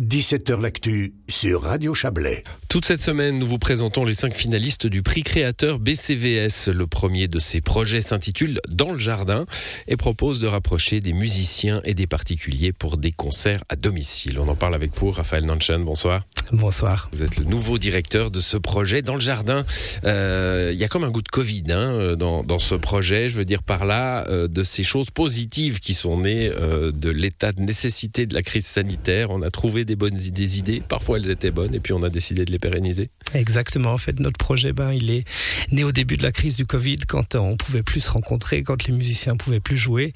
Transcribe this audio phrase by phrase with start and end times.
[0.00, 2.44] 17h L'actu sur Radio Chablais.
[2.68, 6.68] Toute cette semaine, nous vous présentons les cinq finalistes du prix créateur BCVS.
[6.68, 9.44] Le premier de ces projets s'intitule Dans le jardin
[9.88, 14.38] et propose de rapprocher des musiciens et des particuliers pour des concerts à domicile.
[14.38, 15.82] On en parle avec vous, Raphaël Nanchen.
[15.82, 16.24] Bonsoir.
[16.52, 17.10] Bonsoir.
[17.12, 19.64] Vous êtes le nouveau directeur de ce projet dans le jardin.
[20.04, 23.28] Euh, il y a comme un goût de Covid hein, dans, dans, ce projet.
[23.28, 27.10] Je veux dire par là euh, de ces choses positives qui sont nées euh, de
[27.10, 29.30] l'état de nécessité de la crise sanitaire.
[29.30, 32.44] On a trouvé des bonnes idées, parfois elles étaient bonnes, et puis on a décidé
[32.44, 33.08] de les pérenniser.
[33.34, 33.92] Exactement.
[33.92, 35.24] En fait, notre projet, ben, il est
[35.72, 38.86] né au début de la crise du Covid, quand on pouvait plus se rencontrer, quand
[38.86, 40.12] les musiciens pouvaient plus jouer,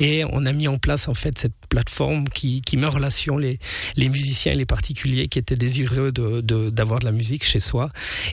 [0.00, 3.58] et on a mis en place en fait cette plateforme qui, met en relation les,
[3.96, 7.90] musiciens et les particuliers qui étaient désireux d'avoir de, la musique chez soi.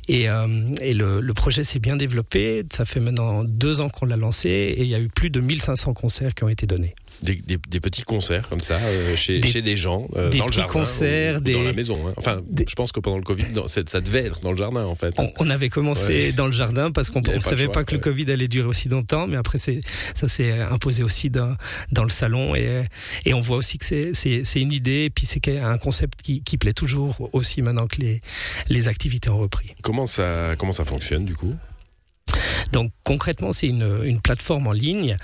[0.08, 0.48] Et, euh,
[0.82, 2.64] et le, le, projet s'est bien développé.
[2.74, 5.40] Ça fait maintenant deux ans qu'on l'a lancé, et il y a eu plus de
[5.40, 6.96] 1500 concerts qui ont été donnés.
[7.22, 10.38] Des, des, des, petits concerts comme ça euh, chez, des, chez, des gens euh, des
[10.38, 11.54] dans le jardin concerts, ou, ou des...
[11.54, 12.00] dans la maison.
[12.08, 12.14] Hein.
[12.16, 14.96] Enfin, je pense que pendant le Covid, dans, ça devait être dans le jardin en
[14.96, 15.14] fait.
[15.18, 16.32] On, on avait commencé ouais.
[16.32, 17.98] dans le jardin parce qu'on ne savait pas que ouais.
[17.98, 21.54] le Covid allait durer aussi longtemps, mais après ça s'est imposé aussi dans,
[21.92, 22.86] dans, le salon et,
[23.26, 26.58] et on voit aussi que c'est une idée et puis c'est un concept qui, qui,
[26.58, 28.20] plaît toujours aussi maintenant que les,
[28.70, 29.76] les activités ont repris.
[29.82, 31.56] Comment ça, comment ça fonctionne du coup?
[32.72, 35.18] Donc concrètement, c'est une, une, plateforme en ligne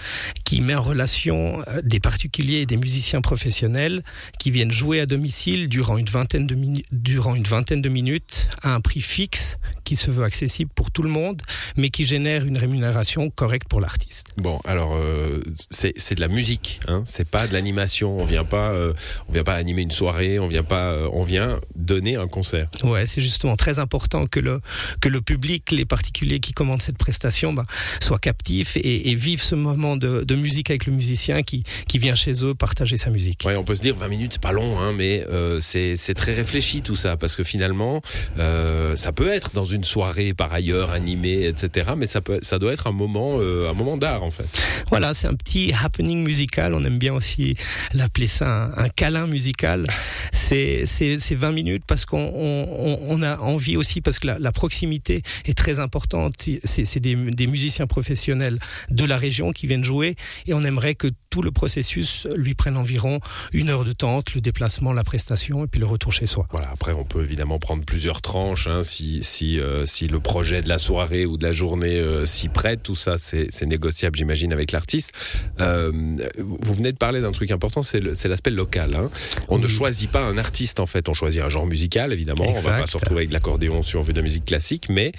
[0.44, 4.04] qui met en relation euh, des particuliers et des musiciens professionnels
[4.40, 6.56] qui viennent jouer à domicile durant une vingtaine de,
[6.92, 11.04] durant une vingtaine de minutes à un prix fixe qui se veut accessible pour tout
[11.04, 11.42] le monde,
[11.78, 14.28] mais qui génère une rémunération correcte pour l'artiste.
[14.38, 18.18] Bon, alors euh, c'est de la musique, hein c'est pas de l'animation.
[18.18, 18.94] On vient pas, euh,
[19.30, 22.68] on vient pas animer une soirée, on vient pas, euh, on vient donner un concert.
[22.84, 24.60] Ouais, c'est justement très important que le
[25.02, 27.66] que le public, les particuliers qui commandent cette prestation, bah,
[28.02, 32.00] soient captifs et, et vivent ce moment de, de, musique avec le musicien qui qui
[32.00, 33.44] vient chez eux partager sa musique.
[33.46, 36.34] Ouais, on peut se dire 20 minutes, c'est pas long, hein, mais euh, c'est très
[36.34, 38.02] réfléchi tout ça parce que finalement,
[38.36, 41.92] ça peut être dans une une soirée par ailleurs animée, etc.
[41.98, 44.48] Mais ça, peut, ça doit être un moment, euh, un moment d'art en fait.
[44.90, 46.74] Voilà, c'est un petit happening musical.
[46.74, 47.56] On aime bien aussi
[47.94, 49.86] l'appeler ça un, un, câlin musical.
[50.32, 55.22] C'est 20 minutes parce qu'on on, on a envie aussi, parce que la, la proximité
[55.46, 56.34] est très importante.
[56.38, 58.60] C'est des, des musiciens professionnels
[58.90, 60.16] de la région qui viennent jouer
[60.46, 63.20] et on aimerait que tout le processus lui prenne environ
[63.52, 66.48] une heure de temps, le déplacement, la prestation et puis le retour chez soi.
[66.52, 70.62] Voilà, après on peut évidemment prendre plusieurs tranches hein, si, si euh, si le projet
[70.62, 74.54] de la soirée ou de la journée euh, s'y prête, tout ça c'est négociable j'imagine
[74.54, 75.12] avec l'artiste.
[75.60, 75.92] Euh,
[76.40, 78.96] vous venez de parler d'un truc important, c'est l'aspect local.
[78.96, 79.10] Hein.
[79.50, 79.64] On oui.
[79.64, 82.60] ne choisit pas un artiste en fait, on choisit un genre musical évidemment, exact.
[82.60, 84.88] on va pas se retrouver avec de l'accordéon si on veut de la musique classique,
[84.90, 85.12] mais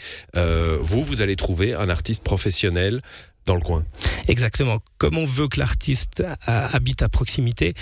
[0.80, 3.00] vous, vous allez trouver un artiste professionnel
[3.46, 3.84] dans le coin.
[4.28, 4.80] Exactement.
[4.98, 7.74] Comme on veut que l'artiste habite à proximité,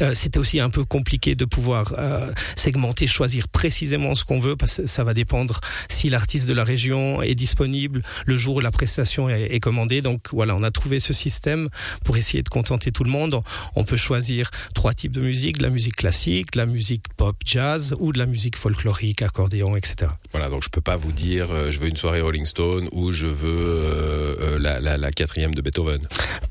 [0.00, 4.56] euh, c'était aussi un peu compliqué de pouvoir euh, segmenter, choisir précisément ce qu'on veut,
[4.56, 8.60] parce que ça va dépendre si l'artiste de la région est disponible le jour où
[8.60, 10.00] la prestation est, est, commandée.
[10.00, 11.68] Donc voilà, on a trouvé ce système
[12.04, 13.40] pour essayer de contenter tout le monde.
[13.76, 17.36] On, peut choisir trois types de musique, de la musique classique, de la musique pop
[17.44, 20.12] jazz ou de la musique folklorique, accordéon, etc.
[20.32, 23.10] Voilà, donc je peux pas vous dire euh, je veux une soirée Rolling Stone ou
[23.10, 26.00] je veux la, la, la quatrième de Beethoven.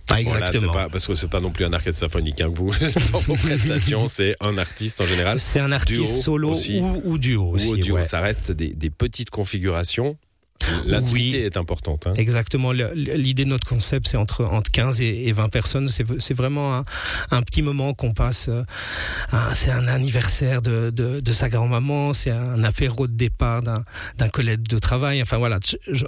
[0.08, 0.72] Pas exactement.
[0.72, 2.42] Voilà, pas, parce que c'est pas non plus un orchestre symphonique.
[2.42, 2.70] Hein, vous,
[3.28, 5.40] vos prestations, c'est un artiste en général.
[5.40, 7.68] C'est un artiste duo solo aussi, ou, ou, duo aussi.
[7.68, 7.96] Ou duo.
[7.96, 8.04] Ouais.
[8.04, 10.18] Ça reste des, des petites configurations
[10.86, 12.08] L'intimité oui, est importante.
[12.08, 12.14] Hein.
[12.16, 12.72] Exactement.
[12.72, 15.88] L'idée de notre concept, c'est entre, entre 15 et 20 personnes.
[15.88, 16.86] C'est vraiment un,
[17.32, 18.50] un, petit moment qu'on passe.
[18.50, 18.64] Euh,
[19.54, 22.14] C'est un anniversaire de, de, de sa grand-maman.
[22.14, 25.22] C'est un apéro de départ d'un collègue de travail.
[25.22, 25.60] Enfin voilà,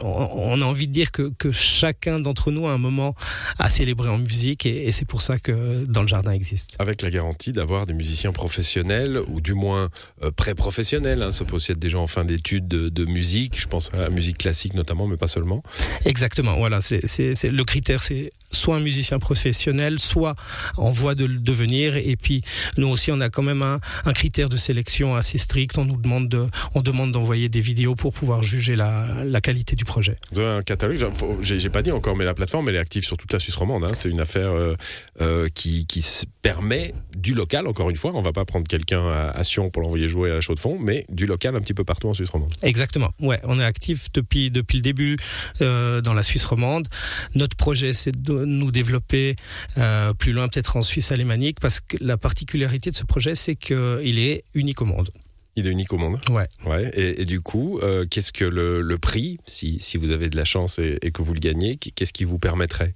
[0.01, 3.15] on a envie de dire que, que chacun d'entre nous a un moment
[3.59, 6.75] à célébrer en musique et, et c'est pour ça que dans le jardin existe.
[6.79, 9.89] Avec la garantie d'avoir des musiciens professionnels ou du moins
[10.23, 11.21] euh, pré-professionnels.
[11.21, 11.31] Hein.
[11.31, 13.59] Ça peut aussi être des gens en fin d'études de, de musique.
[13.59, 15.63] Je pense à la musique classique notamment, mais pas seulement.
[16.05, 17.01] Exactement, voilà, c'est
[17.43, 20.35] le critère, c'est soit un musicien professionnel, soit
[20.77, 21.95] en voie de le devenir.
[21.95, 22.41] Et puis
[22.77, 25.77] nous aussi, on a quand même un, un critère de sélection assez strict.
[25.77, 26.45] On nous demande de,
[26.75, 30.15] on demande d'envoyer des vidéos pour pouvoir juger la, la, qualité du projet.
[30.31, 31.11] Vous avez un catalogue.
[31.41, 33.83] J'ai pas dit encore, mais la plateforme elle est active sur toute la Suisse romande.
[33.83, 33.91] Hein.
[33.93, 34.75] C'est une affaire euh,
[35.21, 36.05] euh, qui, qui
[36.41, 37.67] permet du local.
[37.67, 40.35] Encore une fois, on va pas prendre quelqu'un à, à, Sion pour l'envoyer jouer à
[40.35, 42.53] la chaux de fond, mais du local un petit peu partout en Suisse romande.
[42.63, 43.11] Exactement.
[43.19, 45.17] Ouais, on est actif depuis depuis le début
[45.61, 46.87] euh, dans la Suisse romande.
[47.35, 49.35] Notre projet, c'est de nous développer
[49.77, 53.55] euh, plus loin, peut-être en Suisse alémanique, parce que la particularité de ce projet, c'est
[53.55, 55.09] qu'il est unique au monde.
[55.57, 56.17] Il est unique au monde.
[56.29, 56.47] Ouais.
[56.65, 56.89] Ouais.
[56.95, 60.37] Et, et du coup, euh, qu'est-ce que le, le prix, si, si vous avez de
[60.37, 62.93] la chance et, et que vous le gagnez, qu'est-ce qui vous permettrait?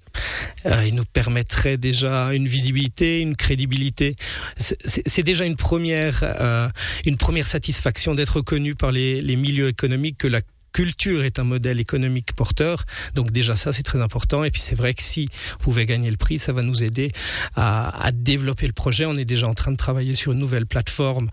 [0.65, 4.15] Euh, il nous permettrait déjà une visibilité, une crédibilité.
[4.55, 6.69] C'est- déjà une première, euh,
[7.05, 10.39] une première satisfaction d'être reconnu par les, les milieux économiques que la
[10.75, 12.83] culture est un modèle économique porteur.
[13.13, 14.43] Donc déjà ça, c'est très important.
[14.43, 17.13] Et puis c'est vrai que si vous pouvez gagner le prix, ça va nous aider
[17.55, 19.05] à, développer le projet.
[19.05, 21.29] On est déjà en train de travailler sur une nouvelle plateforme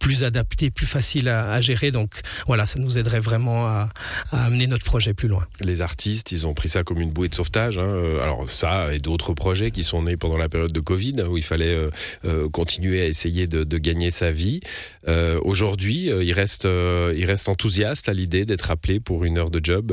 [0.00, 1.92] plus adaptée, plus facile à, à gérer.
[1.92, 2.10] Donc
[2.48, 3.88] voilà, ça nous aiderait vraiment à,
[4.32, 5.46] à amener notre projet plus loin.
[5.60, 7.78] Les artistes, ils ont pris ça comme une bouée de sauvetage.
[7.78, 7.82] hein.
[7.84, 11.26] Euh, Alors ça et d'autres projets qui sont nés pendant la période de Covid, hein,
[11.28, 11.90] où il fallait euh,
[12.24, 14.60] euh, continuer à essayer de, de gagner sa vie.
[15.06, 19.38] Euh, Aujourd'hui, euh, il reste, euh, il reste enthousiaste à l'idée d'être appelé pour une
[19.38, 19.92] heure de job.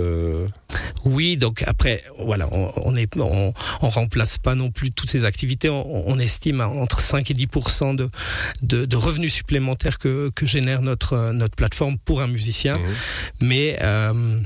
[1.05, 5.25] Oui, donc après, voilà, on, on est, on, on remplace pas non plus toutes ces
[5.25, 5.69] activités.
[5.69, 7.47] On, on estime à entre 5 et 10
[7.95, 8.09] de,
[8.61, 12.77] de, de revenus supplémentaires que, que génère notre, euh, notre plateforme pour un musicien.
[12.77, 12.95] Mhm.
[13.41, 14.41] Mais euh,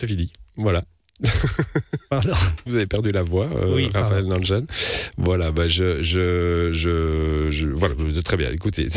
[0.00, 0.32] C'est fini.
[0.56, 0.82] Voilà.
[2.10, 2.34] pardon.
[2.66, 4.62] Vous avez perdu la voix, euh, Oui, Raphaël Nanjan.
[5.18, 7.94] Voilà, bah je, je, je, je- voilà,
[8.24, 8.50] très bien.
[8.50, 8.88] Écoutez,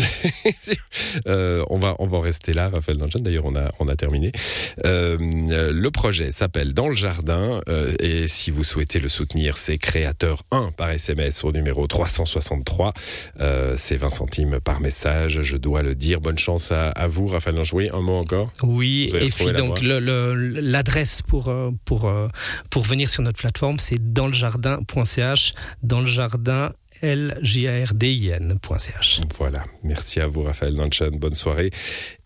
[1.27, 3.19] euh, on va, on va en rester là, Raphaël Nanjan.
[3.19, 4.31] D'ailleurs, on a, on a terminé.
[4.85, 7.61] Euh, le projet s'appelle Dans le jardin,
[7.99, 12.93] et si vous souhaitez le soutenir, c'est créateur 1 par SMS au numéro 363.
[13.41, 15.41] Euh, c'est 20 centimes par message.
[15.41, 16.21] Je dois le dire.
[16.21, 17.75] Bonne chance à, à vous, Raphaël Nanjan.
[17.77, 18.51] Oui, un mot encore?
[18.61, 21.53] Oui, et puis donc l'adresse pour,
[21.85, 22.12] pour,
[22.69, 26.03] pour venir sur notre plateforme, c'est dansljardin.ch, dans.
[29.37, 31.69] Voilà, merci à vous Raphaël Nanchan, bonne soirée.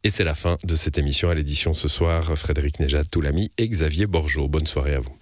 [0.03, 2.37] Et c'est la fin de cette émission à l'édition ce soir.
[2.37, 5.15] Frédéric Nejad, Toulami et Xavier Borgeot, bonne soirée à vous.